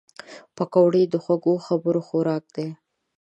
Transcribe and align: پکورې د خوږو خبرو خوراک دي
پکورې 0.55 1.03
د 1.09 1.15
خوږو 1.23 1.53
خبرو 1.65 2.01
خوراک 2.07 2.43
دي 2.55 2.67